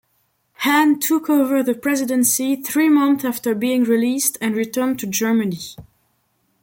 Hahn 0.63 0.99
took 0.99 1.29
over 1.29 1.61
the 1.61 1.75
presidency 1.75 2.55
three 2.55 2.89
months 2.89 3.23
after 3.23 3.53
being 3.53 3.83
released 3.83 4.35
and 4.41 4.55
returned 4.55 4.97
to 5.01 5.05
Germany. 5.05 5.59